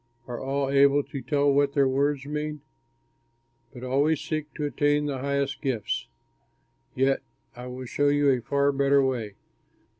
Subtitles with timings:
[0.25, 2.61] Are all able to tell what their words mean?
[3.71, 6.07] But always seek to attain the highest gifts.
[6.95, 7.21] Yet
[7.55, 9.35] I will show you a far better way.